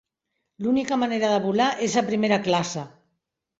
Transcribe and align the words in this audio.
L'única 0.67 0.97
manera 1.01 1.29
de 1.35 1.45
volar 1.45 1.69
és 1.89 1.99
a 1.99 2.05
primera 2.11 2.43
classe 2.51 2.89